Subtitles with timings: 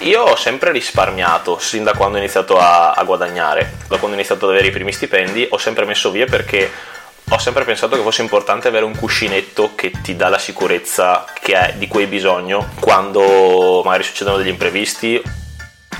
[0.00, 4.18] Io ho sempre risparmiato sin da quando ho iniziato a, a guadagnare, da quando ho
[4.18, 6.70] iniziato ad avere i primi stipendi, ho sempre messo via perché
[7.28, 11.26] ho sempre pensato che fosse importante avere un cuscinetto che ti dà la sicurezza
[11.76, 15.20] di cui hai bisogno quando magari succedono degli imprevisti.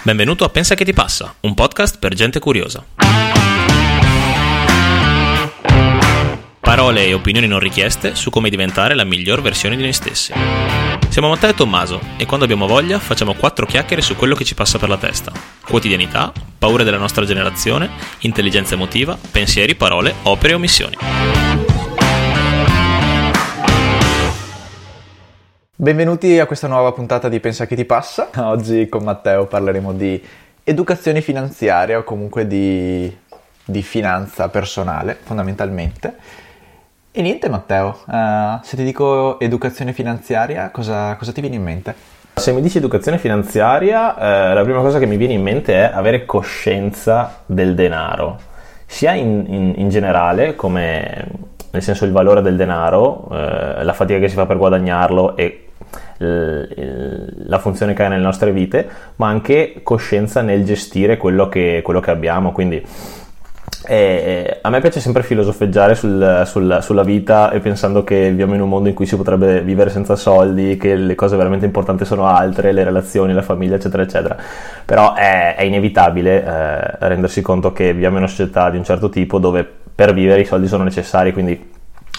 [0.03, 2.82] Benvenuto a Pensa che ti passa, un podcast per gente curiosa.
[6.59, 10.32] Parole e opinioni non richieste su come diventare la miglior versione di noi stessi.
[11.11, 14.55] Siamo Matteo e Tommaso e quando abbiamo voglia facciamo quattro chiacchiere su quello che ci
[14.55, 15.33] passa per la testa.
[15.67, 17.91] Quotidianità, paure della nostra generazione,
[18.21, 20.97] intelligenza emotiva, pensieri, parole, opere e omissioni.
[25.75, 28.31] Benvenuti a questa nuova puntata di Pensa che ti passa.
[28.37, 30.25] Oggi con Matteo parleremo di
[30.62, 33.12] educazione finanziaria o comunque di,
[33.65, 36.15] di finanza personale fondamentalmente.
[37.12, 41.92] E niente Matteo, uh, se ti dico educazione finanziaria, cosa, cosa, ti viene in mente?
[42.34, 45.91] Se mi dici educazione finanziaria, eh, la prima cosa che mi viene in mente è
[45.92, 48.39] avere coscienza del denaro,
[48.86, 51.27] sia in, in, in generale, come
[51.72, 55.64] nel senso il valore del denaro, eh, la fatica che si fa per guadagnarlo e
[56.19, 62.00] la funzione che ha nelle nostre vite, ma anche coscienza nel gestire quello che, quello
[62.00, 62.52] che abbiamo.
[62.52, 62.84] Quindi
[63.91, 68.60] e a me piace sempre filosofeggiare sul, sul, sulla vita e pensando che viviamo in
[68.60, 72.27] un mondo in cui si potrebbe vivere senza soldi, che le cose veramente importanti sono
[72.27, 74.36] altre, le relazioni, la famiglia, eccetera, eccetera.
[74.84, 79.08] Però è, è inevitabile eh, rendersi conto che viviamo in una società di un certo
[79.08, 81.72] tipo dove per vivere i soldi sono necessari, quindi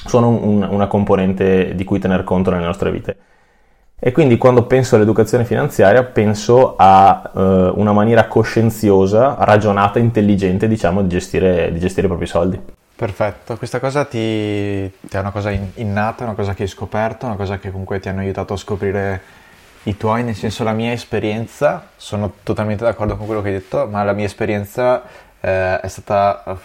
[0.05, 3.15] sono un, una componente di cui tener conto nelle nostre vite.
[4.03, 7.39] E quindi quando penso all'educazione finanziaria penso a uh,
[7.75, 12.59] una maniera coscienziosa, ragionata, intelligente, diciamo, di gestire, di gestire i propri soldi.
[12.95, 17.35] Perfetto, questa cosa ti, ti, è una cosa innata, una cosa che hai scoperto, una
[17.35, 19.21] cosa che comunque ti hanno aiutato a scoprire
[19.83, 23.85] i tuoi, nel senso la mia esperienza, sono totalmente d'accordo con quello che hai detto,
[23.85, 25.03] ma la mia esperienza
[25.39, 26.57] eh, è stata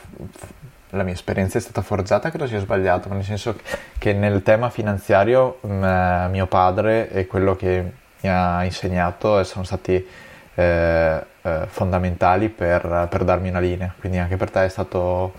[0.97, 3.57] la mia esperienza è stata forgiata, credo sia sbagliato, nel senso
[3.98, 9.64] che nel tema finanziario mh, mm, mio padre e quello che mi ha insegnato sono
[9.64, 10.05] stati
[10.55, 15.33] eh, eh, fondamentali per, per, darmi una linea, quindi anche per te è stato,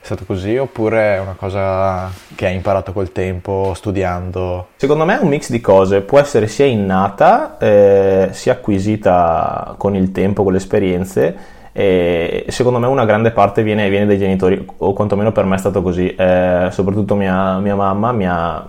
[0.00, 4.70] è stato così oppure è una cosa che hai imparato col tempo, studiando?
[4.76, 9.94] Secondo me è un mix di cose, può essere sia innata, eh, sia acquisita con
[9.94, 11.36] il tempo, con le esperienze,
[11.72, 15.58] e secondo me una grande parte viene, viene dai genitori, o quantomeno per me è
[15.58, 16.14] stato così.
[16.14, 18.66] Eh, soprattutto mia, mia mamma mi ha,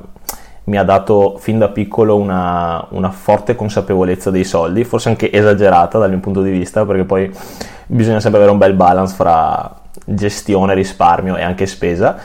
[0.66, 5.97] mi ha, dato fin da piccolo una, una, forte consapevolezza dei soldi, forse anche esagerata
[5.97, 7.30] dal mio punto di vista, perché poi
[7.88, 12.18] bisogna sempre avere un bel balance fra gestione, risparmio e anche spesa.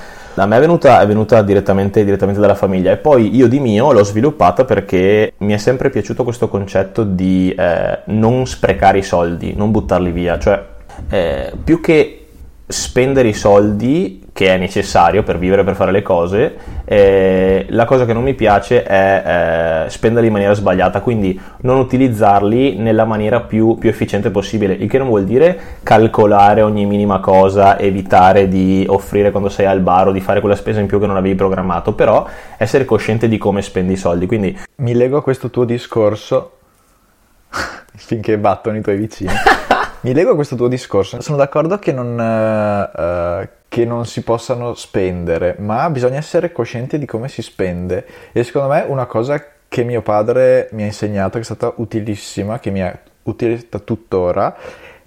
[0.42, 2.92] A me è venuta, è venuta direttamente, direttamente, dalla famiglia.
[2.92, 7.54] E poi io di mio l'ho sviluppata perché mi è sempre piaciuto questo concetto di
[7.56, 10.62] eh, non sprecare i soldi, non buttarli via, cioè
[11.10, 12.26] eh, più che
[12.66, 18.06] spendere i soldi che è necessario per vivere, per fare le cose, eh, la cosa
[18.06, 23.40] che non mi piace è eh, spenderli in maniera sbagliata, quindi non utilizzarli nella maniera
[23.40, 28.86] più, più, efficiente possibile, il che non vuol dire calcolare ogni minima cosa, evitare di
[28.88, 31.34] offrire quando sei al bar o di fare quella spesa in più che non avevi
[31.34, 32.24] programmato, però
[32.58, 34.26] essere cosciente di come spendi i soldi.
[34.26, 34.56] Quindi...
[34.76, 36.58] Mi leggo a questo tuo discorso
[37.92, 39.32] finché battono i tuoi vicini.
[40.00, 41.20] Mi leggo a questo tuo discorso.
[41.20, 47.04] Sono d'accordo che non, uh, che non, si possano spendere, ma bisogna essere coscienti di
[47.04, 48.06] come si spende.
[48.30, 52.60] E secondo me una cosa che mio padre mi ha insegnato, che è stata utilissima,
[52.60, 54.54] che mi è utile tuttora,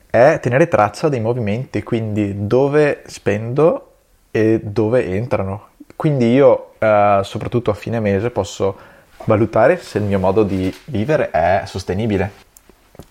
[0.10, 3.94] è tenere traccia dei movimenti, quindi dove spendo
[4.30, 5.70] e dove entrano.
[5.96, 8.78] Quindi io, uh, soprattutto a fine mese, posso
[9.24, 12.50] valutare se il mio modo di vivere è sostenibile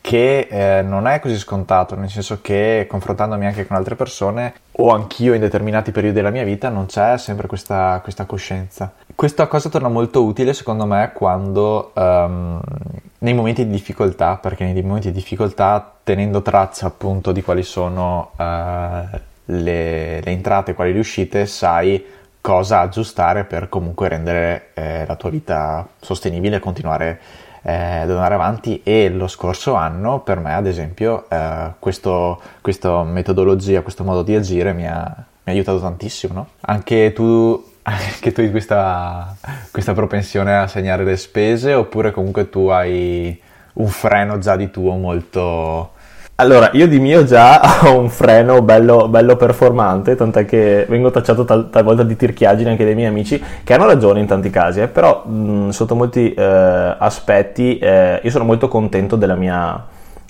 [0.01, 4.91] che eh, non è così scontato, nel senso che confrontandomi anche con altre persone o
[4.91, 8.93] anch'io in determinati periodi della mia vita non c'è sempre questa, questa coscienza.
[9.15, 12.61] Questa cosa torna molto utile secondo me quando um,
[13.19, 18.31] nei momenti di difficoltà, perché nei momenti di difficoltà tenendo traccia appunto di quali sono
[18.37, 22.05] uh, le, le entrate quali le uscite sai
[22.41, 27.21] cosa aggiustare per comunque rendere eh, la tua vita sostenibile e continuare
[27.63, 33.03] eh, ad andare avanti e lo scorso anno per me ad esempio eh, questo, questa
[33.05, 36.35] metodologia, questo modo di agire mi ha, mi ha aiutato tantissimo.
[36.35, 36.49] No?
[36.61, 39.35] Anche tu anche tu hai questa,
[39.71, 43.41] questa, propensione a segnare le spese oppure comunque tu hai
[43.75, 45.93] un freno già di tuo molto,
[46.41, 51.45] Allora, io di mio già ho un freno bello, bello performante, tant'è che vengo tacciato
[51.45, 54.89] tal- talvolta di tirchiaggine anche dai miei amici, che hanno ragione in tanti casi, eh,
[54.89, 59.85] però mh, sotto molti eh, aspetti eh, io sono molto contento della mia,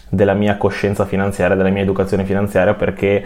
[0.08, 3.24] della mia coscienza finanziaria, della mia educazione finanziaria, perché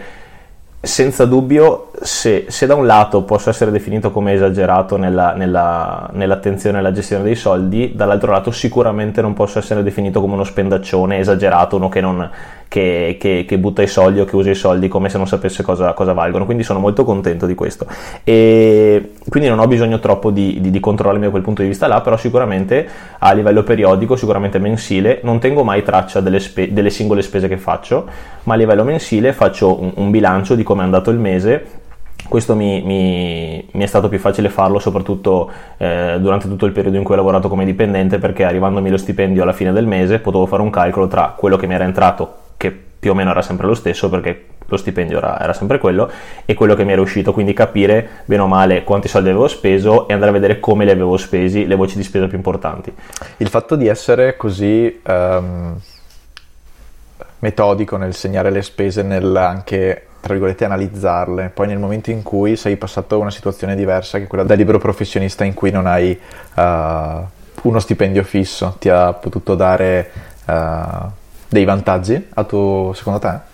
[0.85, 6.77] senza dubbio, se, se, da un lato posso essere definito come esagerato nella, nella, nell'attenzione
[6.77, 11.75] alla gestione dei soldi, dall'altro lato sicuramente non posso essere definito come uno spendaccione esagerato,
[11.75, 12.29] uno che non,
[12.67, 15.63] che, che, che, butta i soldi o che usa i soldi come se non sapesse
[15.63, 16.45] cosa, cosa, valgono.
[16.45, 17.85] Quindi sono molto contento di questo.
[18.23, 21.87] E quindi non ho bisogno troppo di, di, di controllarmi da quel punto di vista
[21.87, 22.87] là, però sicuramente
[23.19, 27.57] a livello periodico, sicuramente mensile, non tengo mai traccia delle, spe, delle singole spese che
[27.57, 28.07] faccio,
[28.43, 31.83] ma a livello mensile faccio un, un bilancio di come è andato il mese
[32.27, 36.97] questo mi, mi, mi, è stato più facile farlo soprattutto eh, durante tutto il periodo
[36.97, 40.47] in cui ho lavorato come dipendente perché arrivandomi lo stipendio alla fine del mese potevo
[40.47, 42.44] fare un calcolo tra quello che mi era entrato
[43.05, 46.09] più o meno era sempre lo stesso perché lo stipendio era, era, sempre quello
[46.43, 50.07] e quello che mi era uscito, quindi capire bene o male quanti soldi avevo speso
[50.07, 52.91] e andare a vedere come li avevo spesi, le voci di spesa più importanti.
[53.37, 55.79] Il fatto di essere così um,
[57.37, 62.55] metodico nel segnare le spese, nel anche tra virgolette analizzarle, poi nel momento in cui
[62.55, 66.19] sei passato a una situazione diversa che quella da libero professionista in cui non hai
[66.55, 66.61] uh,
[67.61, 70.09] uno stipendio fisso, ti ha potuto dare...
[70.47, 71.23] Uh,
[71.55, 73.53] dei vantaggi a tuo, secondo te?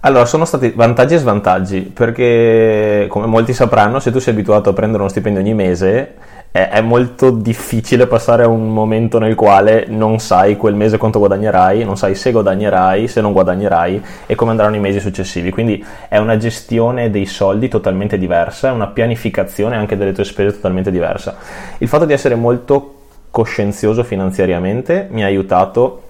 [0.00, 4.72] Allora, sono stati vantaggi e svantaggi, perché come molti sapranno, se tu sei abituato a
[4.72, 6.14] prendere uno stipendio ogni mese,
[6.52, 11.84] è, molto difficile passare a un momento nel quale non sai quel mese quanto guadagnerai,
[11.84, 15.50] non sai se guadagnerai, se non guadagnerai e come andranno i mesi successivi.
[15.50, 20.54] Quindi è una gestione dei soldi totalmente diversa, è una pianificazione anche delle tue spese
[20.54, 21.36] totalmente diversa.
[21.78, 22.92] Il fatto di essere molto
[23.30, 26.02] coscienzioso finanziariamente mi ha aiutato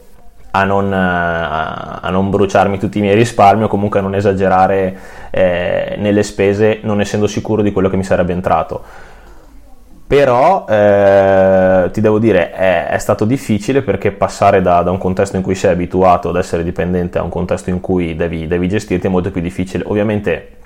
[0.56, 4.98] a non, a, a non, bruciarmi tutti i miei risparmi o comunque a non esagerare
[5.30, 8.82] eh, nelle spese non essendo sicuro di quello che mi sarebbe entrato.
[10.06, 15.36] Però eh, ti devo dire, è, è, stato difficile perché passare da, da, un contesto
[15.36, 19.08] in cui sei abituato ad essere dipendente a un contesto in cui devi, devi gestirti
[19.08, 19.82] è molto più difficile.
[19.86, 20.56] Ovviamente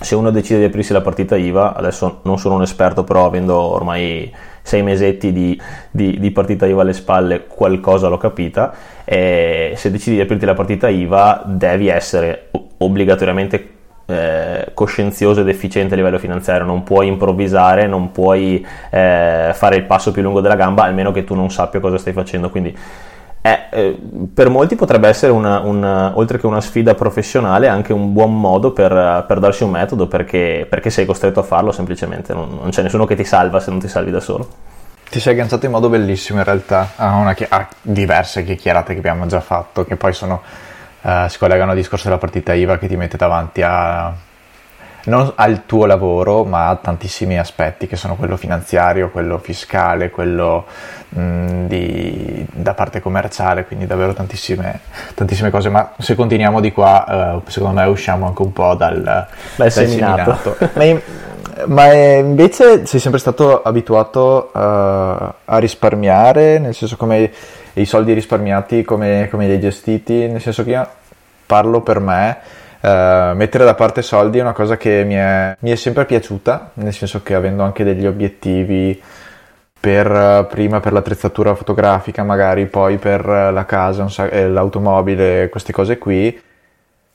[0.00, 3.56] se uno decide di aprirsi la partita IVA, adesso non sono un esperto, però avendo
[3.56, 5.60] ormai sei mesetti di,
[5.90, 8.74] di, di partita IVA alle spalle, qualcosa l'ho capita.
[9.10, 13.70] E se decidi di aprirti la partita IVA, devi essere obbligatoriamente
[14.04, 19.84] eh, coscienzioso ed efficiente a livello finanziario, non puoi improvvisare, non puoi eh, fare il
[19.84, 22.50] passo più lungo della gamba, almeno che tu non sappia cosa stai facendo.
[22.50, 22.76] Quindi
[23.40, 23.98] è, eh,
[24.34, 28.72] per molti potrebbe essere una, una, oltre che una sfida professionale anche un buon modo
[28.72, 32.82] per, per darsi un metodo perché, perché, sei costretto a farlo semplicemente, non, non, c'è
[32.82, 34.76] nessuno che ti salva se non ti salvi da solo.
[35.10, 39.26] Ti sei agganciato in modo bellissimo in realtà a, una, a diverse chiacchierate che abbiamo
[39.26, 40.42] già fatto che poi sono,
[41.00, 44.14] uh, si collegano al discorso della partita IVA che ti mette davanti a
[45.08, 50.66] non al tuo lavoro, ma a tantissimi aspetti che sono quello finanziario, quello fiscale, quello
[51.08, 54.80] mh, di, da parte commerciale, quindi davvero tantissime,
[55.14, 55.68] tantissime, cose.
[55.68, 59.26] Ma se continuiamo di qua, uh, secondo me usciamo anche un po' dal,
[59.56, 60.56] dal seminato.
[60.74, 60.84] ma,
[61.66, 67.30] ma, invece sei sempre stato abituato uh, a risparmiare, nel senso come
[67.74, 70.88] i soldi risparmiati, come, come li hai gestiti, nel senso che io
[71.46, 72.38] parlo per me
[72.80, 76.70] Uh, mettere da parte soldi è una cosa che mi è, mi è, sempre piaciuta,
[76.74, 79.02] nel senso che avendo anche degli obiettivi
[79.80, 86.40] per, prima per l'attrezzatura fotografica, magari poi per la casa, eh, l'automobile, queste cose qui,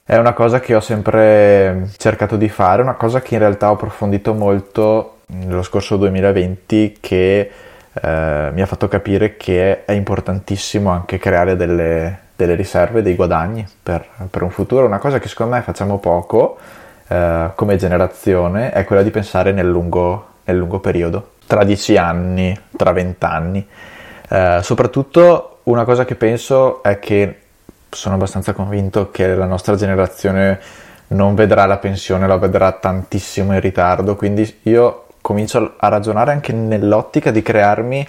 [0.06, 3.74] è una cosa che ho sempre cercato di fare, una cosa che in realtà ho
[3.74, 7.52] approfondito molto nello scorso 2020 che
[7.94, 13.66] eh, mi ha fatto capire che è importantissimo anche creare delle, delle riserve, dei guadagni
[13.82, 14.86] per, per, un futuro.
[14.86, 16.58] Una cosa che secondo me facciamo poco
[17.08, 22.60] eh, come generazione è quella di pensare nel lungo, nel lungo periodo, tra dieci anni,
[22.76, 23.66] tra vent'anni.
[24.28, 27.43] Eh, soprattutto una cosa che penso è che
[27.94, 30.60] sono abbastanza convinto che la nostra generazione
[31.08, 36.52] non vedrà la pensione, la vedrà tantissimo in ritardo, quindi io comincio a ragionare anche
[36.54, 38.08] nell'ottica di crearmi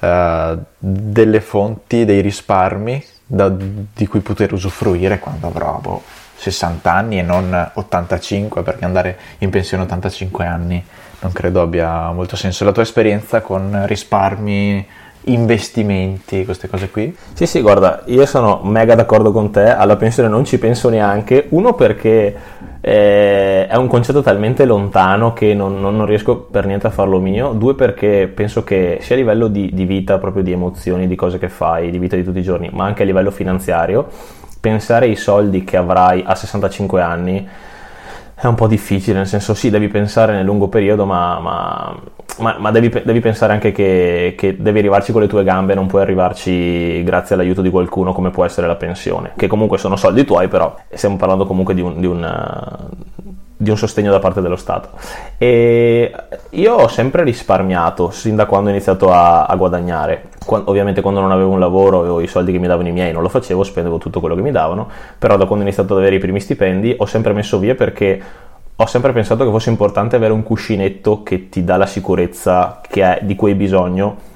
[0.00, 6.02] uh, delle fonti, dei risparmi da, di cui poter usufruire quando avrò boh,
[6.36, 10.84] 60 anni e non 85 perché andare in pensione a 85 anni
[11.22, 12.64] non credo abbia molto senso.
[12.64, 14.86] La tua esperienza con risparmi,
[15.24, 17.14] investimenti, queste cose qui?
[17.34, 21.46] Sì, sì, guarda, io sono mega d'accordo con te, alla pensione non ci penso neanche,
[21.50, 22.34] uno perché
[22.80, 27.20] eh, è un concetto talmente lontano che non, non, non, riesco per niente a farlo
[27.20, 31.14] mio, due perché penso che sia a livello di, di vita, proprio di emozioni, di
[31.14, 34.08] cose che fai, di vita di tutti i giorni, ma anche a livello finanziario,
[34.60, 37.48] pensare ai soldi che avrai a 65 anni
[38.46, 41.96] è un po' difficile, nel senso sì, devi pensare nel lungo periodo, ma, ma,
[42.38, 45.86] ma, ma devi, devi, pensare anche che, che, devi arrivarci con le tue gambe, non
[45.86, 50.24] puoi arrivarci grazie all'aiuto di qualcuno come può essere la pensione, che comunque sono soldi
[50.24, 52.78] tuoi, però stiamo parlando comunque di un, di un,
[53.62, 54.88] di un sostegno da parte dello Stato.
[55.38, 56.12] E
[56.50, 60.30] io ho sempre risparmiato sin da quando ho iniziato a, a guadagnare.
[60.44, 63.12] Quando, ovviamente quando non avevo un lavoro avevo i soldi che mi davano i miei,
[63.12, 66.00] non lo facevo, spendevo tutto quello che mi davano, però da quando ho iniziato ad
[66.00, 68.20] avere i primi stipendi ho sempre messo via perché
[68.74, 72.80] ho sempre pensato che fosse importante avere un cuscinetto che ti dà la sicurezza
[73.20, 74.30] di cui hai bisogno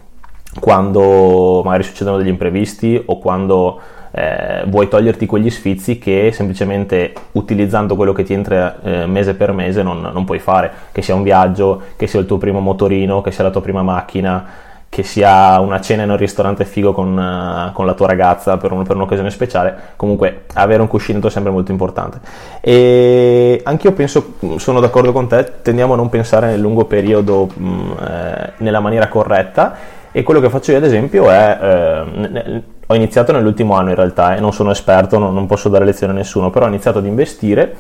[0.60, 3.80] quando magari succedono degli imprevisti o quando
[4.18, 9.52] eh, vuoi toglierti quegli sfizi che semplicemente utilizzando quello che ti entra eh, mese per
[9.52, 13.20] mese non, non, puoi fare, che sia un viaggio, che sia il tuo primo motorino,
[13.20, 14.46] che sia la tua prima macchina,
[14.88, 18.72] che sia una cena in un ristorante figo con, uh, con la tua ragazza per,
[18.72, 22.18] un, per, un'occasione speciale, comunque avere un cuscinetto è sempre molto importante.
[22.62, 27.50] E anche io penso, sono d'accordo con te, tendiamo a non pensare nel lungo periodo
[27.54, 29.74] mh, mm, eh, nella maniera corretta.
[30.10, 31.58] E quello che faccio io ad esempio è...
[31.60, 35.84] Eh, ho iniziato nell'ultimo anno in realtà e non sono esperto, non, non posso dare
[35.84, 37.74] lezione a nessuno, però ho iniziato ad investire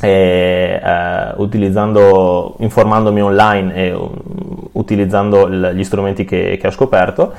[0.00, 4.10] e, eh, informandomi online e um,
[4.72, 7.32] utilizzando l- gli strumenti che, che ho scoperto.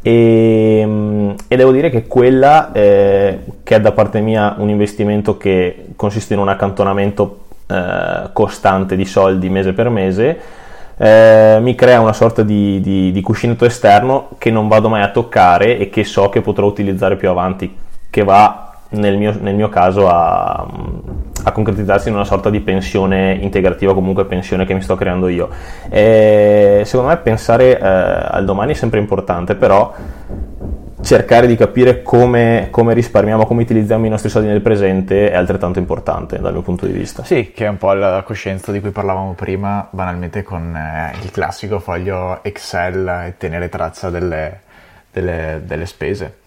[0.00, 5.36] E, um, e, devo dire che quella eh, che è da parte mia un investimento
[5.36, 10.40] che consiste in un accantonamento eh, costante di soldi mese per mese
[10.96, 15.10] eh, mi crea una sorta di, di, di, cuscinetto esterno che non vado mai a
[15.10, 17.74] toccare e che so che potrò utilizzare più avanti,
[18.10, 20.66] che va nel mio, nel mio caso a,
[21.44, 25.48] a, concretizzarsi in una sorta di pensione integrativa, comunque pensione che mi sto creando io.
[25.88, 29.92] E secondo me pensare eh, al domani è sempre importante, però
[31.02, 35.78] cercare di capire come, come, risparmiamo, come utilizziamo i nostri soldi nel presente è altrettanto
[35.78, 37.24] importante dal mio punto di vista.
[37.24, 41.30] Sì, che è un po' la coscienza di cui parlavamo prima, banalmente con eh, il
[41.30, 44.60] classico foglio Excel e tenere traccia delle,
[45.10, 46.38] delle, delle spese.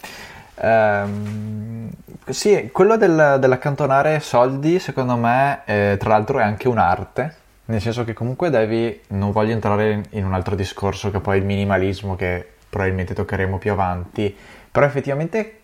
[0.56, 1.90] Um,
[2.28, 7.36] sì, quello del, dell'accantonare soldi, secondo me, eh, tra l'altro è anche un'arte,
[7.66, 11.46] nel senso che comunque devi, non voglio entrare in un altro discorso che poi il
[11.46, 14.36] minimalismo che probabilmente toccheremo più avanti,
[14.70, 15.62] però effettivamente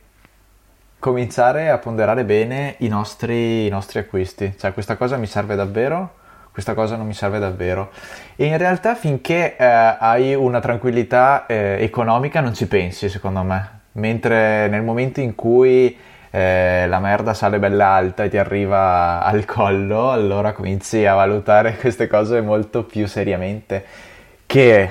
[0.98, 6.14] cominciare a ponderare bene i nostri, i nostri acquisti, cioè questa cosa mi serve davvero,
[6.54, 7.92] questa cosa non mi serve davvero.
[8.38, 13.80] E in realtà finché eh, hai una tranquillità eh, economica non ci pensi, secondo me.
[13.94, 15.98] Mentre nel momento in cui
[16.30, 21.76] eh, la merda sale bella alta e ti arriva al collo, allora cominci a valutare
[21.82, 23.84] queste cose molto più seriamente.
[24.46, 24.90] Che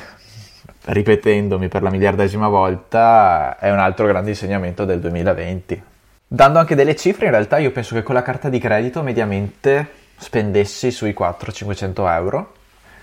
[0.85, 5.83] ripetendomi per la miliardesima volta, è un altro grande insegnamento del 2020.
[6.27, 9.99] Dando anche delle cifre, in realtà io penso che con la carta di credito mediamente
[10.17, 12.53] spendessi sui 400-500 euro.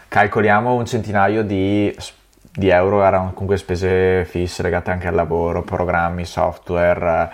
[0.08, 1.94] Calcoliamo un centinaio di,
[2.54, 7.30] di, euro, erano comunque spese fisse legate anche al lavoro, programmi, software,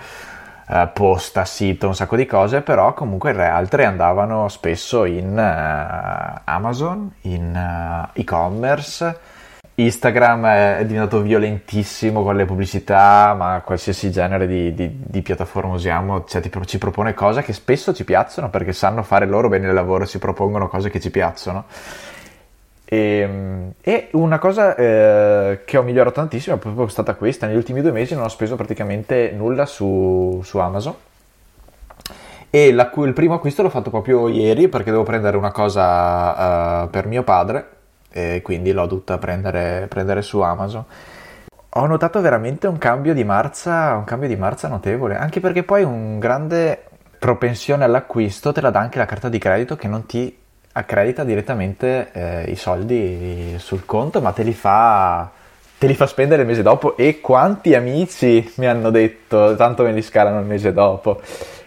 [0.68, 7.12] eh, posta, sito, un sacco di cose, però comunque altre andavano spesso in eh, Amazon,
[7.22, 9.20] in eh, e-commerce,
[9.76, 16.26] Instagram è diventato violentissimo con le pubblicità, ma qualsiasi genere di, di, di piattaforma usiamo
[16.26, 19.74] cioè, ti, ci propone cose che spesso ci piacciono perché sanno fare loro bene il
[19.74, 21.66] lavoro, ci propongono cose che ci piacciono.
[22.86, 27.56] E, ehm, e una cosa eh, che ho migliorato tantissimo è proprio stata questa: negli
[27.56, 30.94] ultimi due mesi non ho speso praticamente nulla su, su Amazon.
[32.52, 36.90] E la, il primo acquisto l'ho fatto proprio ieri perché devo prendere una cosa uh,
[36.92, 37.82] per mio padre
[38.14, 40.86] e quindi l'ho dovuta prendere, prendere su Amazon.
[41.76, 45.82] Ho notato veramente un cambio di marcia, un cambio di marcia notevole, anche perché poi
[45.82, 46.84] un grande
[47.18, 50.38] propensione all'acquisto te la dà anche la carta di credito che non ti
[50.74, 55.32] accredita direttamente eh, i soldi sul conto, ma te li fa
[55.80, 56.96] te li fa spendere il mese dopo.
[56.96, 61.22] E quanti amici mi hanno detto tanto me li scalano il mese dopo.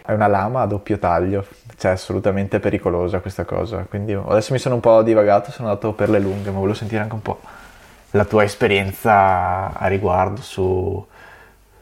[0.05, 1.45] È una lama a doppio taglio
[1.76, 3.87] cioè assolutamente pericolosa questa cosa.
[3.88, 7.02] Quindi adesso mi sono un po' divagato, sono andato per le lunghe, ma volevo sentire
[7.02, 7.40] anche un po'
[8.11, 11.06] la tua esperienza a riguardo su,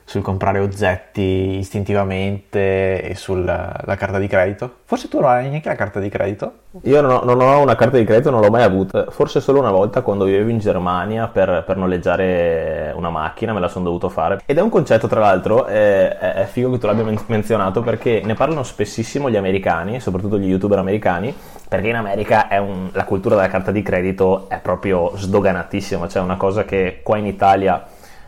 [0.04, 4.76] sul comprare oggetti istintivamente e sulla carta di credito?
[4.84, 6.52] Forse tu non hai neanche la carta di credito?
[6.82, 9.06] Io ho, non ho, una carta di credito, non l'ho mai avuta.
[9.08, 13.68] Forse solo una volta quando vivevo in Germania per, per noleggiare una macchina, me la
[13.68, 14.40] sono dovuto fare.
[14.44, 18.20] Ed è un concetto, tra l'altro, è, è figo che tu l'abbia men- menzionato perché
[18.24, 21.34] ne parlano spessissimo gli americani, soprattutto gli youtuber americani,
[21.68, 26.36] perché in America un, la cultura della carta di credito è proprio sdoganatissima, cioè una
[26.36, 27.84] cosa che qua in Italia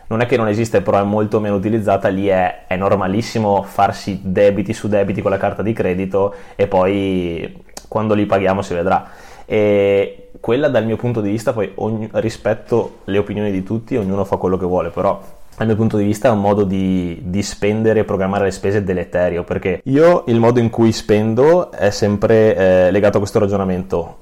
[0.07, 4.19] non è che non esiste, però è molto meno utilizzata, lì è, è normalissimo farsi
[4.23, 9.09] debiti su debiti con la carta di credito e poi quando li paghiamo si vedrà.
[9.45, 14.23] E quella dal mio punto di vista, poi ogni, rispetto le opinioni di tutti, ognuno
[14.23, 15.21] fa quello che vuole, però
[15.57, 18.83] dal mio punto di vista è un modo di, di, spendere e programmare le spese
[18.83, 24.17] deleterio perché io il modo in cui spendo è sempre eh, legato a questo ragionamento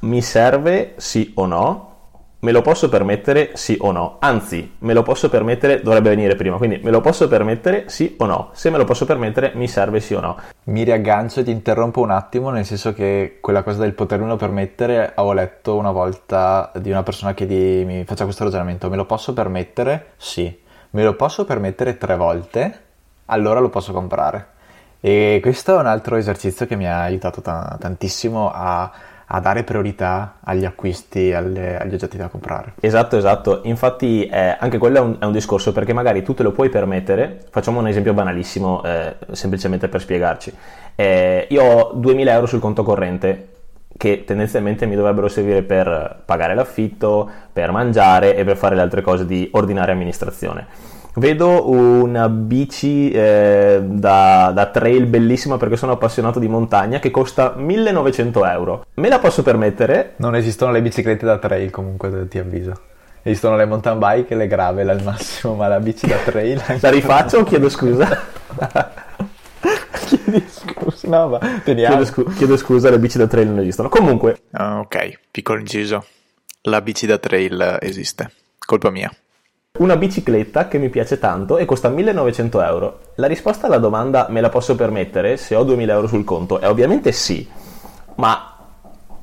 [0.00, 1.91] mi serve sì o no
[2.44, 4.16] me lo posso permettere sì o no.
[4.18, 6.56] Anzi me lo posso permettere dovrebbe venire prima.
[6.56, 8.50] Quindi me lo posso permettere sì o no.
[8.52, 10.36] Se me lo posso permettere mi serve sì o no.
[10.64, 15.12] Mi riaggancio e ti interrompo un attimo nel senso che quella cosa del potermelo permettere
[15.16, 18.88] ho letto una volta di una persona che di, mi faccia questo ragionamento.
[18.88, 20.12] Me lo posso permettere?
[20.16, 20.60] Sì.
[20.90, 22.80] Me lo posso permettere tre volte,
[23.26, 24.48] allora lo posso comprare.
[25.00, 28.90] E questo è un altro esercizio che mi ha aiutato t- tantissimo a,
[29.34, 32.74] a, dare priorità agli acquisti, alle, agli oggetti da comprare.
[32.80, 33.60] Esatto, esatto.
[33.64, 36.68] Infatti eh, anche quello è un, è un, discorso perché magari tu te lo puoi
[36.68, 37.40] permettere.
[37.50, 40.54] Facciamo un esempio banalissimo, eh, semplicemente per spiegarci.
[40.94, 43.48] Eh, io ho 2000 euro sul conto corrente
[43.96, 49.00] che tendenzialmente mi dovrebbero servire per pagare l'affitto, per mangiare e per fare le altre
[49.00, 50.66] cose di ordinaria amministrazione.
[51.14, 57.52] Vedo una bici eh, da, da, trail bellissima perché sono appassionato di montagna che costa
[57.54, 58.86] 1900 euro.
[58.94, 60.14] Me la posso permettere?
[60.16, 62.72] Non esistono le biciclette da trail comunque, ti avviso.
[63.22, 66.60] Esistono le mountain bike e le gravel al massimo, ma la bici da trail...
[66.80, 68.08] la rifaccio o chiedo scusa?
[70.06, 71.96] chiedi scusa, no, ma teniamo.
[71.96, 73.90] Chiedo, scu- chiedo scusa, le bici da trail non esistono.
[73.90, 74.44] Comunque.
[74.50, 76.06] Uh, ok, piccolo inciso.
[76.62, 78.30] La bici da trail esiste.
[78.64, 79.14] Colpa mia.
[79.78, 83.00] Una bicicletta che mi piace tanto e costa 1900 euro.
[83.14, 86.68] La risposta alla domanda me la posso permettere se ho 2000 euro sul conto è
[86.68, 87.48] ovviamente sì,
[88.16, 88.54] ma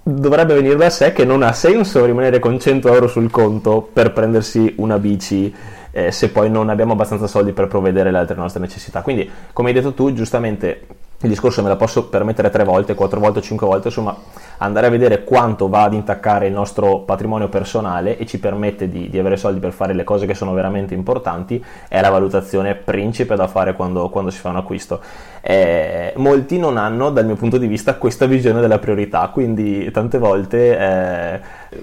[0.02, 4.12] dovrebbe venire da sé che non ha senso rimanere con 100 euro sul conto per
[4.12, 5.56] prendersi una bici
[5.92, 9.04] eh, se poi non abbiamo abbastanza soldi per provvedere le altre nostre necessità.
[9.04, 10.88] Quindi, come hai detto tu, giustamente
[11.22, 14.16] il discorso me la posso permettere tre volte, quattro volte, cinque volte, insomma,
[14.60, 19.10] andare a vedere quanto va ad intaccare il nostro patrimonio personale e ci permette di,
[19.10, 23.36] di avere soldi per fare le cose che sono veramente importanti, è la valutazione principe
[23.36, 25.02] da fare quando, quando si fa un acquisto.
[25.42, 30.20] Eh, molti non hanno, dal mio punto di vista, questa visione della priorità, quindi tante
[30.20, 31.40] volte eh,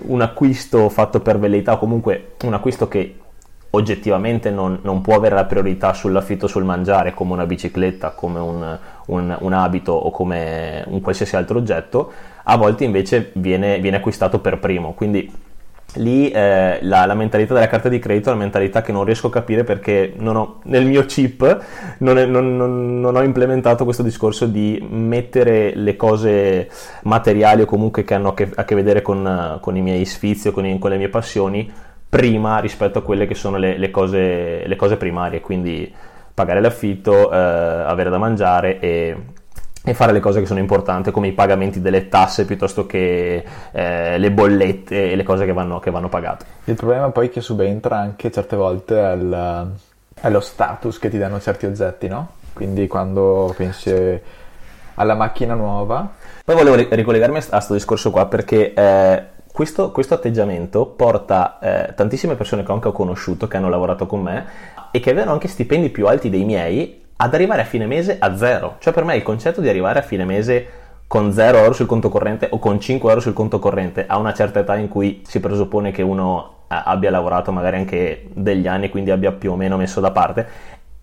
[0.07, 3.17] un acquisto fatto per velleità o comunque un acquisto che
[3.71, 8.79] oggettivamente non, non, può avere la priorità sull'affitto sul mangiare come una bicicletta, come un,
[9.07, 12.13] un, un, abito o come un qualsiasi altro oggetto,
[12.45, 14.93] a volte invece viene, viene acquistato per primo.
[14.95, 15.31] Quindi
[15.95, 19.29] lì eh, la, la, mentalità della carta di credito è una mentalità che non riesco
[19.29, 21.65] a capire perché ho, nel mio chip
[21.99, 26.69] non, è, non, non, non, ho implementato questo discorso di mettere le cose
[27.03, 30.49] materiali o comunque che hanno a che, a che vedere con, con, i miei sfizi
[30.49, 31.73] o con, con le mie passioni
[32.17, 35.93] prima rispetto a quelle che sono le, le, cose, le cose, primarie, quindi
[36.33, 39.17] pagare l'affitto, eh, avere da mangiare e,
[39.85, 44.17] e, fare le cose che sono importanti come i pagamenti delle tasse piuttosto che eh,
[44.17, 46.47] le bollette e le cose che vanno, che vanno, pagate.
[46.65, 49.71] Il problema poi è che subentra anche certe volte al,
[50.23, 52.31] allo status che ti danno certi oggetti, no?
[52.55, 53.93] Quindi quando pensi
[54.95, 56.11] alla macchina nuova...
[56.43, 58.73] Poi volevo ricollegarmi a questo discorso qua perché...
[58.73, 64.05] Eh, questo, questo, atteggiamento porta eh, tantissime persone che anche ho conosciuto, che hanno lavorato
[64.05, 64.45] con me
[64.90, 68.37] e che avevano anche stipendi più alti dei miei, ad arrivare a fine mese a
[68.37, 68.77] zero.
[68.81, 70.66] Cioè per me il concetto di arrivare a fine mese
[71.07, 74.35] con 0 euro sul conto corrente o con 5 euro sul conto corrente a una
[74.35, 78.90] certa età in cui si presuppone che uno eh, abbia lavorato magari anche degli anni,
[78.90, 80.47] quindi abbia più o meno messo da parte,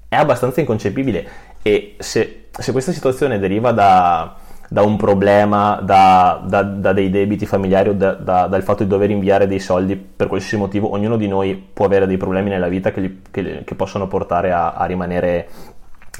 [0.08, 1.28] è abbastanza inconcepibile.
[1.64, 4.36] E se, se questa situazione deriva da
[4.74, 9.12] da un problema, da, da, da dei debiti familiari o da, dal fatto di dover
[9.12, 12.90] inviare dei soldi per qualsiasi motivo, ognuno di noi può avere dei problemi nella vita
[12.90, 15.48] che, gli, che, che possono portare a, a rimanere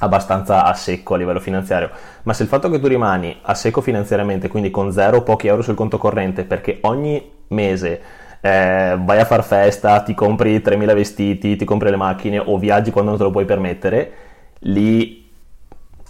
[0.02, 1.90] abbastanza a secco a livello finanziario,
[2.22, 5.48] ma se il fatto che tu rimani a secco finanziariamente, quindi con zero o pochi
[5.48, 8.02] euro sul conto corrente, perché ogni mese
[8.40, 12.92] eh, vai a far festa, ti compri 3.000 vestiti, ti compri le macchine o viaggi
[12.92, 14.12] quando non te lo puoi permettere,
[14.60, 15.23] lì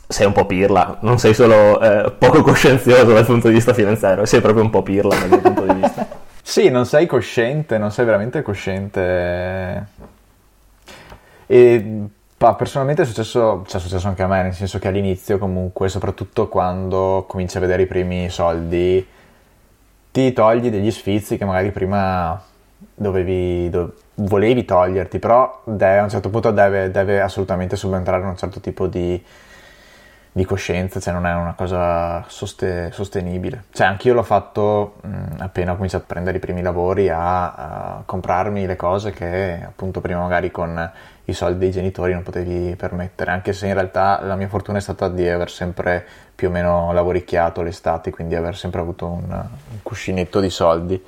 [0.07, 4.25] sei un po' pirla, non sei solo eh, poco coscienzioso dal punto di vista finanziario,
[4.25, 6.07] sei proprio un po' pirla dal mio punto di vista.
[6.41, 9.87] sì, non sei cosciente, non sei veramente cosciente.
[11.45, 15.87] E personalmente è successo, cioè è successo anche a me, nel senso che all'inizio comunque,
[15.87, 19.05] soprattutto quando cominci a vedere i primi soldi,
[20.11, 22.39] ti togli degli sfizi che magari prima
[22.93, 28.37] dovevi, do, volevi toglierti, però deve, a un certo punto deve, deve assolutamente subentrare un
[28.37, 29.23] certo tipo di
[30.35, 33.65] di coscienza, cioè non è una cosa soste- sostenibile.
[33.71, 38.03] Cioè anch'io l'ho fatto mh, appena ho cominciato a prendere i primi lavori a, a,
[38.03, 40.91] comprarmi le cose che appunto prima magari con
[41.25, 44.81] i soldi dei genitori non potevi permettere, anche se in realtà la mia fortuna è
[44.81, 49.77] stata di aver sempre più o meno lavoricchiato l'estate, quindi aver sempre avuto un, un
[49.83, 51.03] cuscinetto di soldi.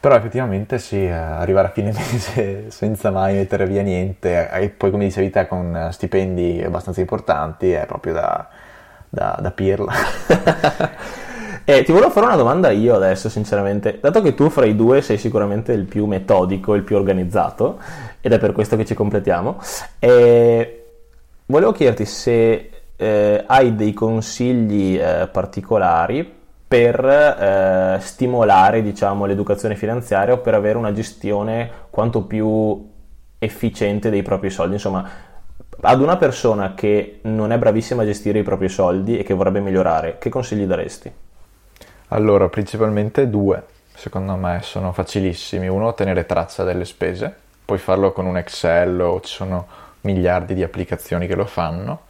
[0.00, 4.92] Però effettivamente sì, eh, arrivare a fine mese senza mai mettere via niente e poi
[4.92, 8.48] come dicevi te con stipendi abbastanza importanti è proprio da,
[9.08, 9.92] da, da pirla.
[11.64, 15.02] eh, ti volevo fare una domanda io adesso sinceramente, dato che tu fra i due
[15.02, 17.80] sei sicuramente il più metodico, il più organizzato
[18.20, 19.60] ed è per questo che ci completiamo,
[19.98, 20.84] eh,
[21.46, 26.36] volevo chiederti se eh, hai dei consigli eh, particolari
[26.68, 32.90] per eh, stimolare diciamo, l'educazione finanziaria o per avere una gestione quanto più
[33.38, 34.74] efficiente dei propri soldi.
[34.74, 35.08] Insomma,
[35.80, 39.60] ad una persona che non è bravissima a gestire i propri soldi e che vorrebbe
[39.60, 41.10] migliorare, che consigli daresti?
[42.08, 45.68] Allora, principalmente due, secondo me sono facilissimi.
[45.68, 49.66] Uno, tenere traccia delle spese, puoi farlo con un Excel o ci sono
[50.02, 52.02] miliardi di applicazioni che lo fanno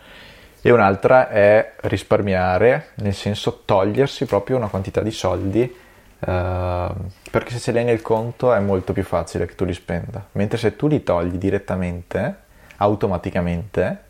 [0.61, 6.89] e un'altra è risparmiare, nel senso togliersi proprio una quantità di soldi, eh,
[7.31, 10.25] perché se ce li hai nel conto è molto più facile che tu li spenda,
[10.33, 12.37] mentre se tu li togli direttamente,
[12.77, 14.07] automaticamente,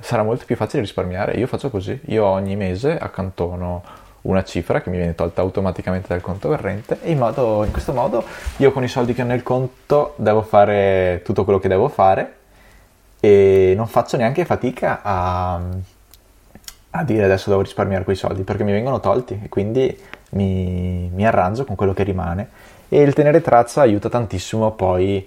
[0.00, 1.32] sarà molto più facile risparmiare.
[1.32, 3.82] Io faccio così, io ogni mese accantono
[4.22, 7.92] una cifra che mi viene tolta automaticamente dal conto corrente e in, modo, in questo
[7.92, 8.24] modo
[8.56, 12.36] io con i soldi che ho nel conto devo fare tutto quello che devo fare
[13.24, 15.58] e non faccio neanche fatica a,
[16.90, 19.98] a dire adesso devo risparmiare quei soldi perché mi vengono tolti e quindi
[20.30, 22.48] mi, mi arrangio con quello che rimane.
[22.88, 25.26] E il tenere traccia aiuta tantissimo poi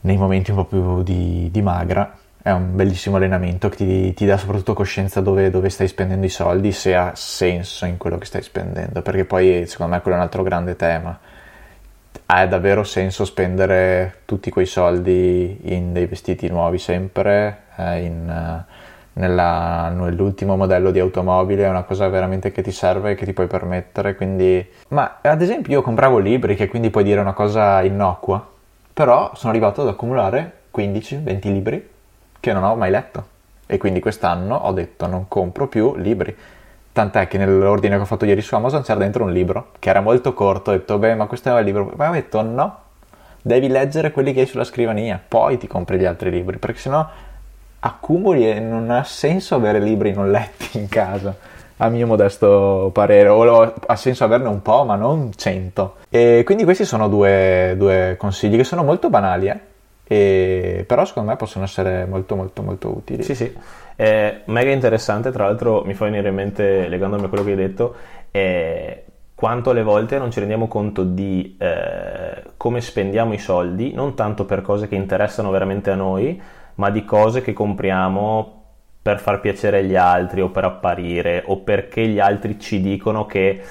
[0.00, 2.16] nei momenti un po' più di, di magra.
[2.42, 6.30] È un bellissimo allenamento che ti, ti dà soprattutto coscienza dove, dove, stai spendendo i
[6.30, 10.20] soldi, se ha senso in quello che stai spendendo, perché poi secondo me quello è
[10.20, 11.18] un altro grande tema
[12.32, 18.72] ha davvero senso spendere tutti quei soldi in dei vestiti nuovi sempre, eh, in, uh,
[19.14, 23.32] nella, nell'ultimo modello di automobile, è una cosa veramente che ti serve e che ti
[23.32, 24.64] puoi permettere, quindi...
[24.88, 28.46] Ma ad esempio io compravo libri, che quindi puoi dire una cosa innocua,
[28.94, 31.88] però sono arrivato ad accumulare 15-20 libri
[32.38, 33.38] che non ho mai letto.
[33.66, 36.36] E quindi quest'anno ho detto non compro più libri
[36.92, 40.00] Tant'è che nell'ordine che ho fatto ieri su Amazon c'era dentro un libro che era
[40.00, 40.70] molto corto.
[40.70, 41.92] Ho detto, beh, ma questo è il libro.
[41.94, 42.78] Ma ho detto, no,
[43.40, 47.06] devi leggere quelli che hai sulla scrivania, poi ti compri gli altri libri, perché sennò
[47.80, 51.34] accumuli e non ha senso avere libri non letti in casa.
[51.82, 55.96] A mio modesto parere, o ha senso averne un po', ma non cento.
[56.10, 59.60] E quindi questi sono due, due consigli che sono molto banali, eh?
[60.12, 63.22] E, però secondo me possono essere molto molto molto utili.
[63.22, 63.56] Sì, sì.
[64.00, 67.56] È mega interessante, tra l'altro mi fa venire in mente, legandomi a quello che hai
[67.56, 67.94] detto,
[68.30, 74.14] è quanto alle volte non ci rendiamo conto di eh, come spendiamo i soldi, non
[74.14, 76.40] tanto per cose che interessano veramente a noi,
[76.76, 78.62] ma di cose che compriamo
[79.02, 83.62] per far piacere agli altri o per apparire o perché gli altri ci dicono che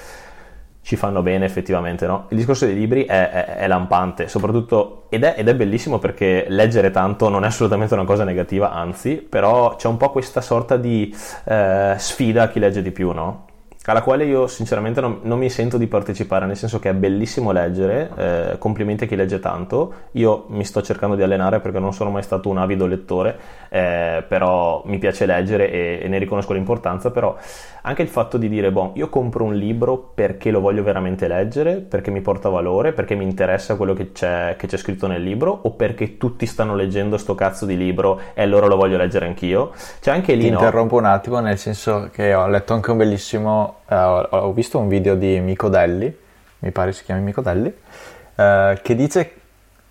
[0.82, 2.26] ci fanno bene effettivamente, no?
[2.30, 6.46] Il discorso dei libri è, è, è lampante, soprattutto, ed è, ed è, bellissimo perché
[6.48, 10.76] leggere tanto non è assolutamente una cosa negativa, anzi, però c'è un po' questa sorta
[10.76, 11.14] di
[11.44, 13.48] eh, sfida a chi legge di più, no?
[13.90, 17.50] Alla quale io sinceramente non, non, mi sento di partecipare, nel senso che è bellissimo
[17.50, 21.92] leggere, eh, complimenti a chi legge tanto, io mi sto cercando di allenare perché non
[21.92, 26.52] sono mai stato un avido lettore, eh, però mi piace leggere e, e, ne riconosco
[26.52, 27.36] l'importanza, però
[27.82, 31.76] anche il fatto di dire, boh, io compro un libro perché lo voglio veramente leggere,
[31.76, 35.58] perché mi porta valore, perché mi interessa quello che c'è, che c'è scritto nel libro,
[35.62, 39.72] o perché tutti stanno leggendo sto cazzo di libro e allora lo voglio leggere anch'io.
[40.00, 40.44] C'è anche lì...
[40.44, 40.58] Ti no?
[40.58, 44.88] interrompo un attimo, nel senso che ho letto anche un bellissimo Uh, ho visto un
[44.88, 46.16] video di Micodelli,
[46.60, 49.32] mi pare si chiami Micodelli, uh, che dice,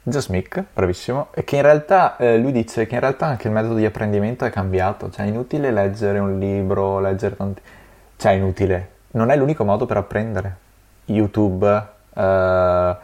[0.03, 3.53] Just Mick, bravissimo, e che in realtà, uh, lui dice che in realtà anche il
[3.53, 7.61] metodo di apprendimento è cambiato, cioè è inutile leggere un libro, leggere tanti...
[8.15, 10.67] cioè è inutile, non è l'unico modo per apprendere.
[11.05, 11.65] YouTube
[12.13, 12.95] mh,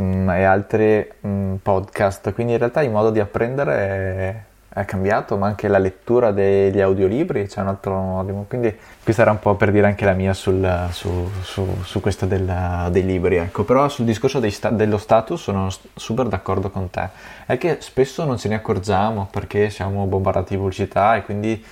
[0.00, 4.42] mm, e altri mh, mm, podcast, quindi in realtà il modo di apprendere è
[4.74, 8.24] è cambiato, ma anche la lettura degli audiolibri c'è un altro.
[8.48, 12.24] Quindi questa era un po' per dire anche la mia sul, su, su, su, questo
[12.24, 13.36] del, dei libri.
[13.36, 13.64] Ecco.
[13.64, 17.08] Però sul discorso sta, dello status sono super d'accordo con te.
[17.44, 21.62] È che spesso non ce ne accorgiamo perché siamo bombardati di pubblicità e quindi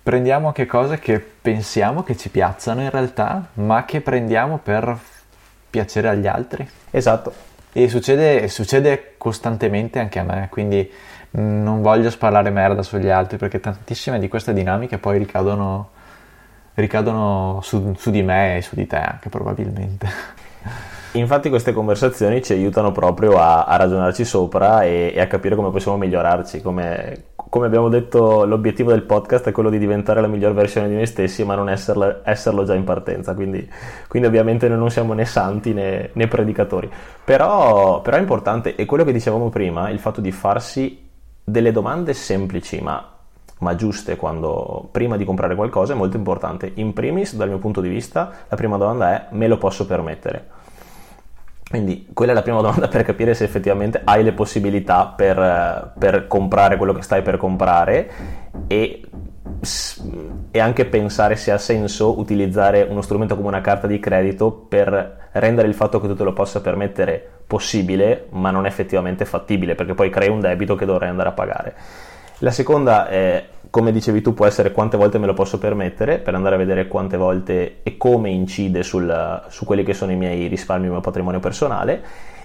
[0.00, 4.96] prendiamo anche cose che pensiamo che ci piacciono in realtà, ma che prendiamo per
[5.70, 6.68] piacere agli altri.
[6.90, 7.53] Esatto.
[7.76, 10.88] E succede, succede, costantemente anche a me, quindi
[11.32, 15.90] non voglio sparare merda sugli altri perché tantissime di queste dinamiche poi ricadono,
[16.74, 20.06] ricadono su, su di me e su di te anche probabilmente.
[21.18, 25.70] Infatti queste conversazioni ci aiutano proprio a, a ragionarci sopra e, e, a capire come
[25.70, 26.62] possiamo migliorarci.
[26.62, 30.94] Come, come, abbiamo detto, l'obiettivo del podcast è quello di diventare la miglior versione di
[30.94, 33.34] noi stessi, ma non esserlo, esserlo già in partenza.
[33.34, 33.68] Quindi,
[34.08, 36.90] quindi, ovviamente noi non siamo né santi né, né predicatori.
[37.24, 41.08] Però, però è importante, e quello che dicevamo prima, il fatto di farsi
[41.44, 43.08] delle domande semplici, ma
[43.58, 46.72] ma giuste quando, prima di comprare qualcosa è molto importante.
[46.74, 50.53] In primis, dal mio punto di vista, la prima domanda è me lo posso permettere?
[51.68, 56.26] Quindi quella è la prima domanda per capire se effettivamente hai le possibilità per, per
[56.26, 58.10] comprare quello che stai per comprare
[58.66, 59.02] e,
[60.50, 65.28] e, anche pensare se ha senso utilizzare uno strumento come una carta di credito per
[65.32, 69.94] rendere il fatto che tu te lo possa permettere possibile ma non effettivamente fattibile perché
[69.94, 71.74] poi crei un debito che dovrai andare a pagare.
[72.38, 76.36] La seconda è come dicevi tu, può essere quante volte me lo posso permettere per
[76.36, 80.46] andare a vedere quante volte e come incide sul, su quelli che sono i miei
[80.46, 82.02] risparmi, il mio patrimonio personale.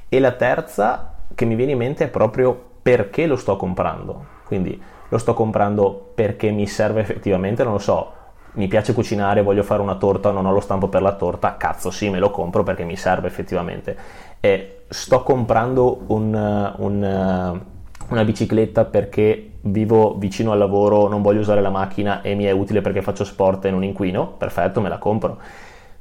[0.10, 4.26] E la terza che mi viene in mente è proprio perché lo sto comprando.
[4.46, 8.14] Quindi lo sto comprando perché mi serve effettivamente, non lo so,
[8.54, 11.92] mi piace cucinare, voglio fare una torta, non ho lo stampo per la torta, cazzo
[11.92, 13.96] sì, me lo compro perché mi serve effettivamente.
[14.40, 17.62] E sto comprando un, un,
[18.08, 22.52] una bicicletta perché vivo vicino al lavoro, non voglio usare la macchina e mi è
[22.52, 25.38] utile perché faccio sport e non inquino, perfetto, me la compro.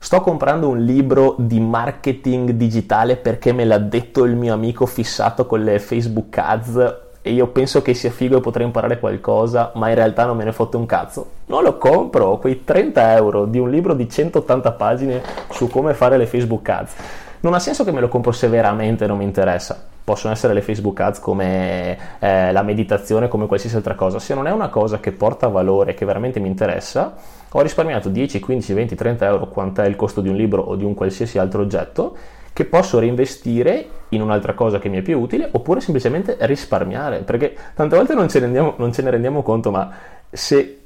[0.01, 5.47] Sto comprando un libro di marketing digitale perché me l'ha detto il mio amico fissato
[5.47, 9.89] con le Facebook ads e io penso che sia figo e potrei imparare qualcosa, ma
[9.89, 11.31] in realtà non me ne fotte un cazzo.
[11.47, 16.17] Non lo compro, quei 30 euro di un libro di 180 pagine su come fare
[16.17, 16.95] le Facebook ads.
[17.41, 20.63] Non ha senso che me lo compro se veramente non mi interessa possono essere le
[20.63, 24.19] Facebook ads come eh, la meditazione, come qualsiasi altra cosa.
[24.19, 27.15] Se non è una cosa che porta valore, che veramente mi interessa,
[27.51, 30.85] ho risparmiato 10, 15, 20, 30 euro, quant'è il costo di un libro o di
[30.85, 32.17] un qualsiasi altro oggetto,
[32.55, 37.55] che posso reinvestire in un'altra cosa che mi è più utile, oppure semplicemente risparmiare, perché
[37.75, 39.93] tante volte non ce ne rendiamo, non ce ne rendiamo conto, ma
[40.31, 40.78] se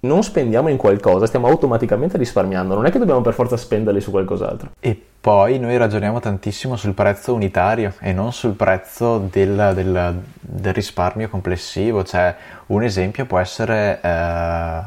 [0.00, 4.10] non spendiamo in qualcosa, stiamo automaticamente risparmiando, non è che dobbiamo per forza spenderli su
[4.10, 4.70] qualcos'altro.
[4.78, 10.72] E poi noi ragioniamo tantissimo sul prezzo unitario e non sul prezzo del, del, del
[10.72, 12.34] risparmio complessivo, cioè
[12.66, 14.80] un esempio può essere eh,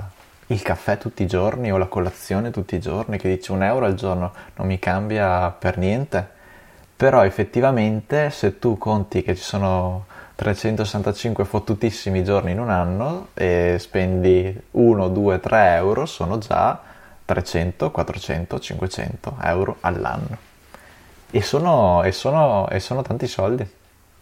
[0.47, 3.85] il caffè tutti i giorni o la colazione tutti i giorni, che dice un euro
[3.85, 6.27] al giorno non mi cambia per niente,
[6.95, 10.05] però effettivamente se tu conti che ci sono
[10.39, 16.79] 365 fottutissimi giorni in un anno e spendi 1, 2, 3 euro, sono già
[17.25, 20.37] 300, 400, 500 euro all'anno.
[21.29, 23.69] E sono, e sono, e sono tanti soldi.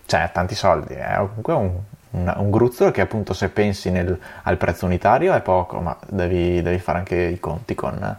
[0.07, 1.77] Cioè, tanti soldi, è comunque un,
[2.09, 6.63] un, un gruzzolo che appunto se pensi nel, al prezzo unitario è poco, ma devi,
[6.63, 8.17] devi fare anche i conti con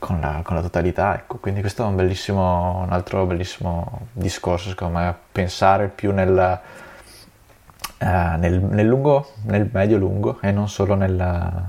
[0.00, 1.14] con la, con la, totalità.
[1.14, 1.36] Ecco.
[1.36, 6.60] Quindi questo è un, bellissimo, un altro bellissimo discorso, secondo me, pensare più nel,
[7.98, 11.64] uh, nel, nel, lungo, nel medio-lungo e non solo nel,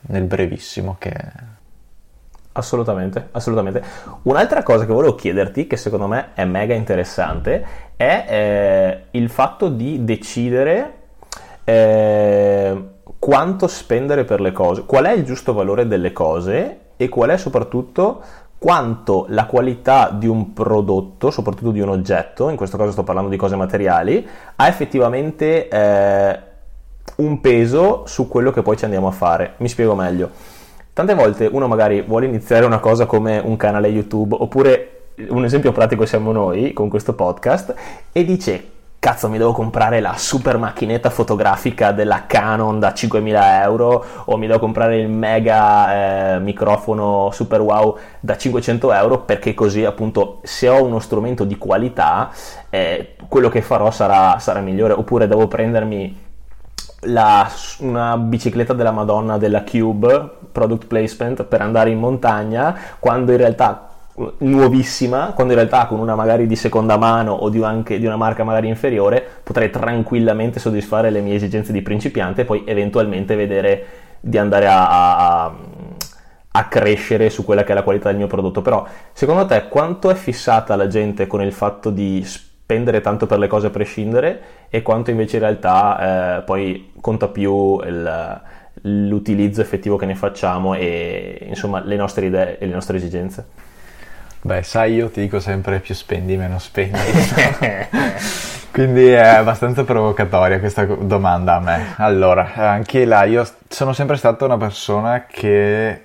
[0.00, 1.52] nel brevissimo che...
[2.56, 3.82] Assolutamente, assolutamente.
[4.22, 9.68] Un'altra cosa che volevo chiederti, che secondo me è mega interessante, è eh, il fatto
[9.68, 10.98] di decidere
[11.64, 12.82] eh,
[13.18, 17.36] quanto spendere per le cose, qual è il giusto valore delle cose e qual è
[17.36, 18.22] soprattutto
[18.58, 23.28] quanto la qualità di un prodotto, soprattutto di un oggetto, in questo caso sto parlando
[23.28, 24.26] di cose materiali,
[24.56, 26.40] ha effettivamente eh,
[27.16, 29.54] un peso su quello che poi ci andiamo a fare.
[29.58, 30.30] Mi spiego meglio.
[30.94, 34.90] Tante volte uno magari vuole iniziare una cosa come un canale YouTube, oppure
[35.28, 37.74] un esempio pratico siamo noi con questo podcast,
[38.12, 38.70] e dice
[39.04, 44.46] cazzo mi devo comprare la super macchinetta fotografica della Canon da 5.000 euro o mi
[44.46, 50.70] devo comprare il mega eh, microfono super wow da 500 euro perché così appunto se
[50.70, 52.30] ho uno strumento di qualità
[52.70, 54.94] eh, quello che farò sarà, sarà migliore.
[54.94, 56.22] Oppure devo prendermi
[57.00, 57.46] la,
[57.80, 63.93] una bicicletta della Madonna della Cube product placement per andare in montagna quando in realtà
[64.38, 68.16] nuovissima, quando in realtà con una magari di seconda mano o di, anche di una
[68.16, 73.86] marca magari inferiore potrei tranquillamente soddisfare le mie esigenze di principiante e poi eventualmente vedere
[74.20, 75.54] di andare a, a,
[76.52, 78.62] a, crescere su quella che è la qualità del mio prodotto.
[78.62, 83.38] Però secondo te quanto è fissata la gente con il fatto di spendere tanto per
[83.38, 88.40] le cose a prescindere e quanto invece in realtà eh, poi conta più il,
[88.82, 93.72] l'utilizzo effettivo che ne facciamo e insomma le nostre idee e le nostre esigenze?
[94.46, 96.98] Beh, sai, io ti dico sempre più spendi, meno spendi.
[98.70, 101.94] Quindi è abbastanza provocatoria questa domanda a me.
[101.96, 106.04] Allora, anche là, io sono sempre stata una persona che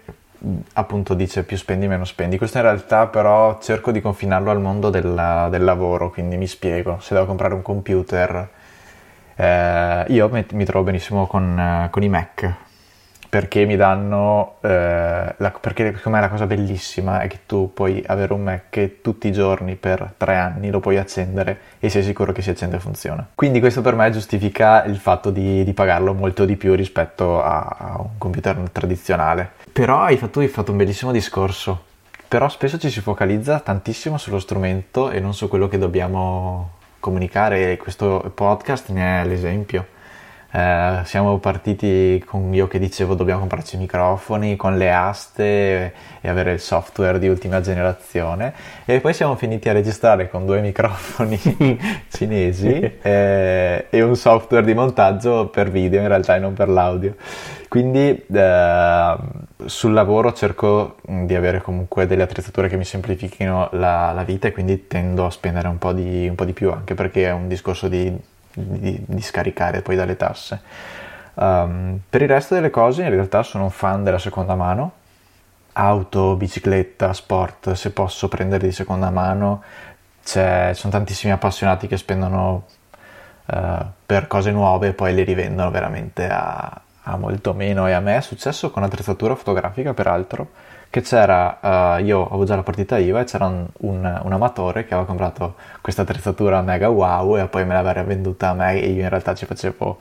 [0.72, 2.38] appunto dice più spendi meno spendi.
[2.38, 7.00] Questo in realtà però cerco di confinarlo al mondo della, del lavoro, quindi mi spiego.
[7.02, 8.50] Se devo comprare un computer,
[9.36, 12.54] eh, io mi, mi, trovo benissimo con, eh, con i Mac,
[13.30, 18.04] perché mi danno, eh, la, perché secondo me la cosa bellissima è che tu puoi
[18.08, 22.02] avere un Mac che tutti i giorni per tre anni lo puoi accendere e sei
[22.02, 23.28] sicuro che si accende e funziona.
[23.36, 27.76] Quindi questo per me giustifica il fatto di, di pagarlo molto di più rispetto a,
[27.78, 29.52] a, un computer tradizionale.
[29.72, 31.84] Però hai fatto, hai fatto un bellissimo discorso,
[32.28, 37.74] però spesso ci si focalizza tantissimo sullo strumento e non su quello che dobbiamo comunicare
[37.74, 39.98] e questo podcast ne è l'esempio
[40.52, 46.28] eh, siamo partiti con io che dicevo dobbiamo comprarci i microfoni con le aste e
[46.28, 48.54] avere il software di ultima generazione.
[48.86, 51.40] E poi siamo finiti a registrare con due microfoni
[52.10, 57.16] cinesi eh, e un software di montaggio per video in realtà e non per l'audio.
[57.68, 59.16] Quindi eh,
[59.66, 64.52] sul lavoro cerco di avere comunque delle attrezzature che mi semplifichino la, la vita e
[64.52, 67.48] quindi tendo a spendere un po, di, un po' di più anche perché è un
[67.48, 70.62] discorso di di, di scaricare poi dalle tasse.
[71.36, 74.92] Um, per il resto delle cose in realtà sono un fan della seconda mano,
[75.74, 79.64] auto, bicicletta, sport, se posso prendere di seconda mano,
[80.24, 80.40] ci
[80.74, 82.66] sono tantissimi appassionati che spendono
[83.46, 88.00] uh, per cose nuove e poi le rivendono veramente a, a molto meno e a
[88.00, 88.18] me.
[88.18, 90.50] È successo con attrezzatura fotografica peraltro
[90.90, 94.86] che c'era, uh, io avevo già la partita IVA e c'era un, un, un, amatore
[94.86, 98.90] che aveva comprato questa attrezzatura mega wow e poi me l'aveva venduta a me e
[98.90, 99.98] io in realtà ci facevo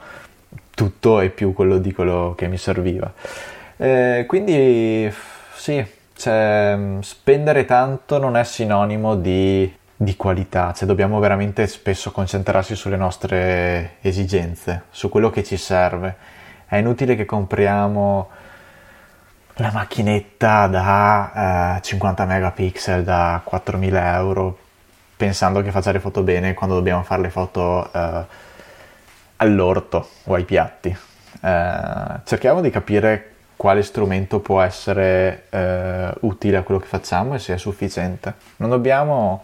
[0.74, 3.12] tutto e più quello di quello che mi serviva.
[3.76, 5.12] Eh, quindi
[5.54, 12.74] sì, cioè, spendere tanto non è sinonimo di, di qualità, cioè dobbiamo veramente spesso concentrarsi
[12.74, 16.16] sulle nostre esigenze, su quello che ci serve.
[16.66, 18.28] È inutile che compriamo
[19.58, 24.58] la macchinetta da eh, 50 megapixel da 4000 euro
[25.16, 28.24] pensando che faccia le foto bene quando dobbiamo fare le foto eh,
[29.36, 30.96] all'orto o ai piatti.
[31.40, 37.40] Eh, cerchiamo di capire quale strumento può essere eh, utile a quello che facciamo e
[37.40, 38.34] se è sufficiente.
[38.56, 39.42] Non dobbiamo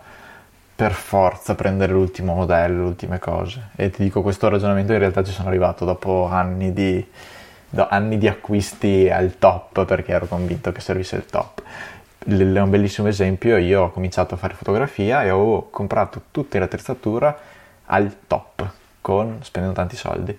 [0.77, 3.71] per forza prendere l'ultimo modello, le ultime cose.
[3.75, 7.05] E ti dico, questo ragionamento in realtà ci sono arrivato dopo anni di
[7.77, 11.63] anni di acquisti al top perché ero convinto che servisse il top.
[12.27, 17.37] L- un bellissimo esempio, io ho cominciato a fare fotografia e ho comprato tutta l'attrezzatura
[17.87, 18.69] al top,
[19.01, 20.39] con, spendendo tanti soldi.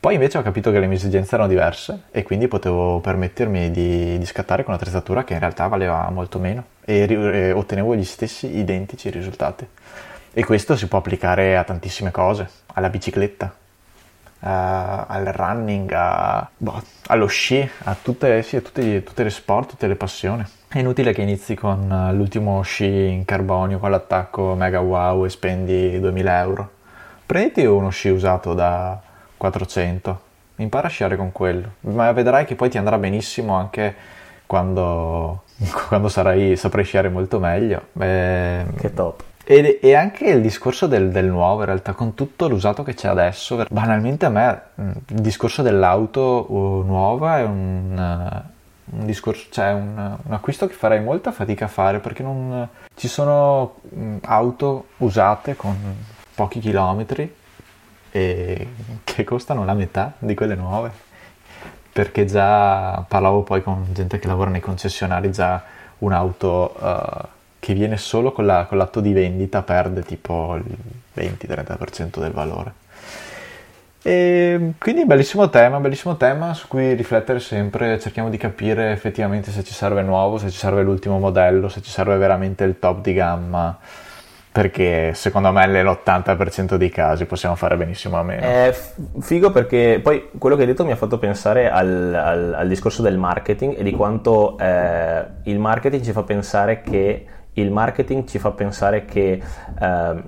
[0.00, 4.16] Poi invece ho capito che le mie esigenze erano diverse e quindi potevo permettermi di,
[4.16, 8.56] di scattare con un'attrezzatura che in realtà valeva molto meno e, e ottenevo gli stessi
[8.56, 9.66] identici risultati.
[10.32, 13.54] E questo si può applicare a tantissime cose, alla bicicletta,
[14.40, 19.86] al running, a, boh, allo sci, a, tutte, sì, a tutte, tutte, le sport, tutte
[19.86, 20.44] le passioni.
[20.68, 25.28] È inutile che inizi con uh, l'ultimo sci in carbonio con l'attacco mega wow e
[25.28, 26.70] spendi 2000 euro.
[27.26, 28.98] Prenditi uno sci usato da
[29.36, 30.20] 400,
[30.56, 33.94] impara a sciare con quello, ma vedrai che poi ti andrà benissimo anche
[34.46, 35.42] quando,
[35.88, 37.88] quando sarai, saprai sciare molto meglio.
[37.92, 39.22] Beh, che top.
[39.50, 43.08] E, e, anche il discorso del, del, nuovo, in realtà, con tutto l'usato che c'è
[43.08, 48.44] adesso, banalmente a me il discorso dell'auto uh, nuova è un,
[48.94, 52.68] uh, un discorso, cioè un, un, acquisto che farei molta fatica a fare perché non,
[52.94, 53.80] ci sono
[54.20, 55.76] auto usate con
[56.32, 57.34] pochi chilometri
[58.12, 58.68] e
[59.02, 60.92] che costano la metà di quelle nuove.
[61.92, 65.60] Perché già parlavo poi con gente che lavora nei concessionari, già
[65.98, 66.76] un'auto.
[66.78, 70.64] Uh, che viene solo con, la, con l'atto di vendita perde tipo il
[71.14, 72.72] 20-30% del valore.
[74.02, 79.62] E quindi bellissimo tema, bellissimo tema su cui riflettere sempre, cerchiamo di capire effettivamente se
[79.62, 83.12] ci serve nuovo, se ci serve l'ultimo modello, se ci serve veramente il top di
[83.12, 83.78] gamma,
[84.50, 88.40] perché secondo me nell'80% dei casi possiamo fare benissimo a meno.
[88.40, 88.74] È
[89.20, 93.02] figo perché poi quello che hai detto mi ha fatto pensare al, al, al discorso
[93.02, 98.38] del marketing e di quanto eh, il marketing ci fa pensare che il marketing ci
[98.38, 99.42] fa pensare che
[99.80, 100.22] eh,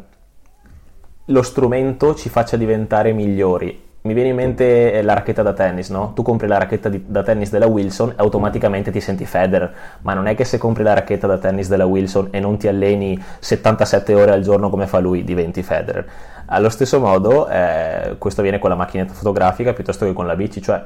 [1.26, 3.90] lo strumento ci faccia diventare migliori.
[4.04, 6.12] Mi viene in mente la racchetta da tennis, no?
[6.12, 10.12] Tu compri la racchetta di, da tennis della Wilson e automaticamente ti senti Federer, ma
[10.12, 13.16] non è che se compri la racchetta da tennis della Wilson e non ti alleni
[13.38, 16.04] 77 ore al giorno come fa lui diventi Federer.
[16.46, 20.60] Allo stesso modo, eh, questo avviene con la macchinetta fotografica piuttosto che con la bici,
[20.60, 20.82] cioè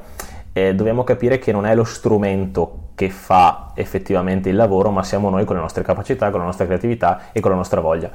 [0.57, 5.29] eh, dobbiamo capire che non è lo strumento che fa effettivamente il lavoro, ma siamo
[5.29, 8.09] noi con le nostre capacità, con la nostra creatività e con la nostra voglia.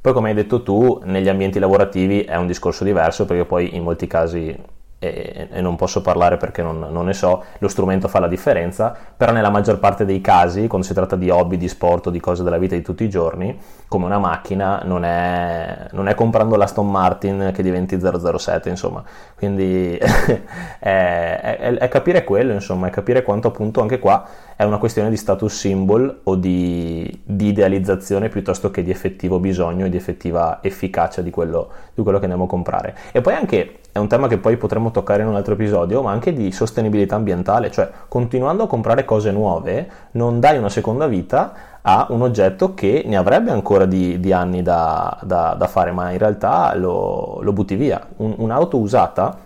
[0.00, 3.84] Poi come hai detto tu, negli ambienti lavorativi è un discorso diverso perché poi in
[3.84, 4.54] molti casi
[4.98, 8.96] e, e non posso parlare perché non, non, ne so, lo strumento fa la differenza,
[9.16, 12.20] però nella maggior parte dei casi, quando si tratta di hobby, di sport o di
[12.20, 16.56] cose della vita di tutti i giorni, come una macchina, non è, non è comprando
[16.56, 19.02] l'Aston Martin che diventi 007, insomma.
[19.36, 24.26] Quindi è, è, è, capire quello, insomma, è capire quanto appunto anche qua
[24.56, 29.86] è una questione di status symbol o di, di idealizzazione piuttosto che di effettivo bisogno
[29.86, 32.96] e di effettiva efficacia di quello, di quello che andiamo a comprare.
[33.12, 36.10] E poi anche è un tema che poi potremmo toccare in un altro episodio, ma
[36.10, 41.52] anche di sostenibilità ambientale, cioè continuando a comprare cose nuove non dai una seconda vita
[41.80, 46.10] a un oggetto che ne avrebbe ancora di, di anni da, da, da, fare, ma
[46.10, 48.04] in realtà lo, lo butti via.
[48.16, 49.38] Un, un'auto usata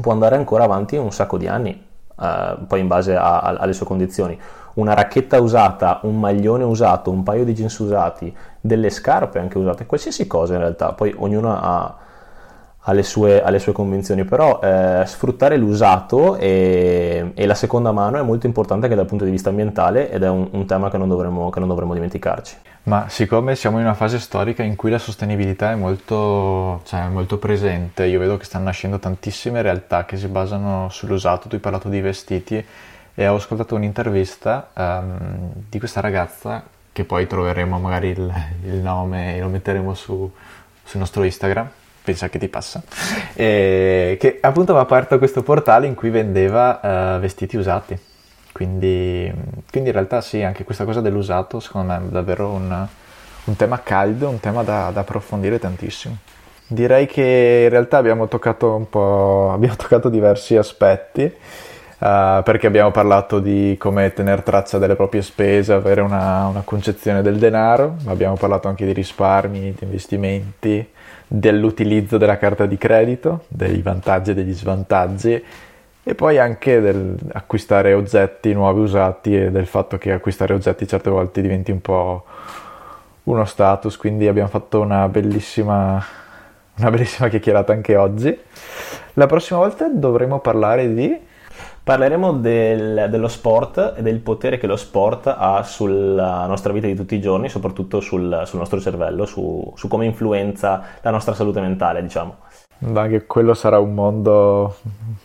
[0.00, 1.70] può andare ancora avanti un sacco di anni,
[2.20, 4.36] eh, poi in base a, a, alle sue condizioni.
[4.74, 9.86] Una racchetta usata, un maglione usato, un paio di jeans usati, delle scarpe anche usate,
[9.86, 12.02] qualsiasi cosa in realtà, poi ognuno ha
[12.86, 18.22] alle sue, alle sue convinzioni, però eh, sfruttare l'usato e, e, la seconda mano è
[18.22, 21.08] molto importante anche dal punto di vista ambientale ed è un, un tema che non,
[21.08, 22.56] dovremmo, dimenticarci.
[22.84, 27.38] Ma siccome siamo in una fase storica in cui la sostenibilità è molto, cioè, molto
[27.38, 31.88] presente, io vedo che stanno nascendo tantissime realtà che si basano sull'usato, tu hai parlato
[31.88, 32.62] di vestiti
[33.14, 36.62] e ho ascoltato un'intervista um, di questa ragazza
[36.92, 38.32] che poi troveremo magari il,
[38.64, 40.30] il nome e lo metteremo su,
[40.82, 41.68] sul nostro Instagram
[42.04, 42.82] pensa che ti passa,
[43.32, 47.98] e che appunto aveva aperto questo portale in cui vendeva uh, vestiti usati.
[48.52, 49.32] Quindi,
[49.70, 52.86] quindi, in realtà sì, anche questa cosa dell'usato secondo me è davvero un,
[53.44, 56.18] un tema caldo, un tema da, da, approfondire tantissimo.
[56.66, 61.32] Direi che in realtà abbiamo toccato un po', abbiamo toccato diversi aspetti.
[61.96, 67.22] Uh, perché abbiamo parlato di come tenere traccia delle proprie spese, avere una, una concezione
[67.22, 70.86] del denaro, ma abbiamo parlato anche di risparmi, di investimenti,
[71.26, 75.42] dell'utilizzo della carta di credito, dei vantaggi e degli svantaggi
[76.06, 81.40] e poi anche dell'acquistare oggetti nuovi usati e del fatto che acquistare oggetti certe volte
[81.40, 82.24] diventi un po'
[83.24, 86.04] uno status, quindi abbiamo fatto una bellissima,
[86.76, 88.38] una bellissima chiacchierata anche oggi.
[89.14, 91.18] La prossima volta dovremo parlare di
[91.84, 96.94] Parleremo del, dello sport e del potere che lo sport ha sulla nostra vita di
[96.94, 101.60] tutti i giorni, soprattutto sul, sul nostro cervello, su, su, come influenza la nostra salute
[101.60, 102.36] mentale, diciamo.
[102.94, 104.76] Anche quello sarà un mondo,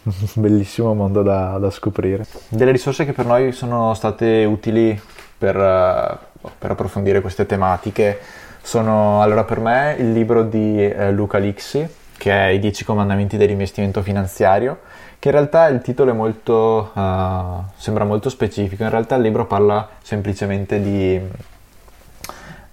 [0.04, 2.26] un bellissimo mondo da, da, scoprire.
[2.50, 5.00] Delle risorse che per noi sono state utili
[5.38, 8.20] per, per approfondire queste tematiche
[8.62, 11.88] sono, allora per me, il libro di eh, Luca Lixi,
[12.18, 14.80] che è I 10 comandamenti dell'investimento finanziario,
[15.20, 19.46] che in realtà il titolo è molto, uh, sembra molto specifico, in realtà il libro
[19.46, 21.20] parla semplicemente di,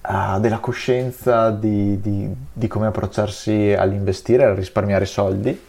[0.09, 5.61] uh, della coscienza di, di, di, come approcciarsi all'investire, al risparmiare soldi,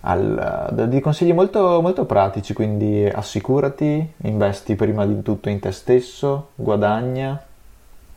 [0.00, 5.72] al, uh, di consigli molto, molto pratici, quindi assicurati, investi prima di tutto in te
[5.72, 7.42] stesso, guadagna,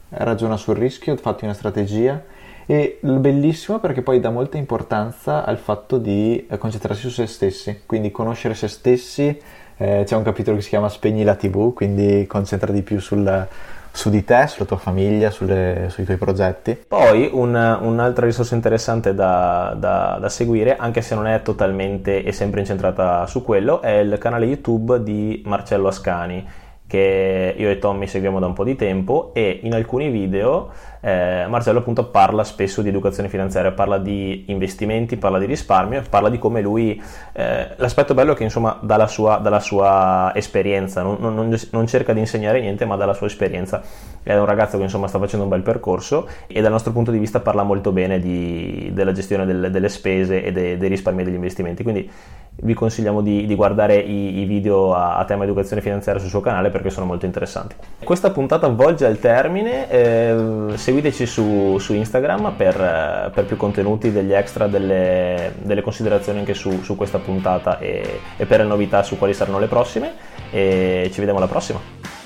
[0.09, 2.21] ragiona sul rischio, fatti una strategia
[2.66, 7.82] e bellissimo perché poi dà molta importanza al fatto di eh, concentrarsi su se stessi,
[7.86, 9.39] quindi conoscere se stessi.
[9.76, 13.47] Eh, c'è un capitolo che si chiama Spegni la TV, quindi concentra di più sul,
[13.91, 16.76] su di te, sulla tua famiglia, sulle, sui tuoi progetti.
[16.88, 22.32] Poi un, un'altra risorsa interessante da, da, da, seguire, anche se non è totalmente e
[22.32, 26.45] sempre incentrata su quello, è il canale YouTube di Marcello Ascani,
[26.88, 30.72] che io e Tommy seguiamo da un po' di tempo e in alcuni video
[31.05, 36.29] eh, Marcello appunto parla spesso di educazione finanziaria, parla di investimenti, parla di risparmio parla
[36.29, 37.01] di come lui,
[37.33, 42.13] eh, l'aspetto bello è che insomma dalla sua, dalla sua esperienza, non, non, non, cerca
[42.13, 43.81] di insegnare niente ma dalla sua esperienza,
[44.23, 47.17] è un ragazzo che insomma sta facendo un bel percorso e dal nostro punto di
[47.17, 51.25] vista parla molto bene di, della gestione del, delle spese e de, dei risparmi e
[51.25, 52.09] degli investimenti, quindi
[52.55, 56.39] vi consigliamo di, di guardare i, i video a, a, tema educazione finanziaria sul suo
[56.39, 57.75] canale perché sono molto interessanti.
[58.03, 64.31] Questa puntata volge al termine, eh, seguiteci su, su Instagram per, per, più contenuti, degli
[64.31, 69.17] extra, delle, delle considerazioni anche su, su questa puntata e, e per le novità su
[69.17, 70.13] quali saranno le prossime
[70.51, 72.22] e ci vediamo alla prossima.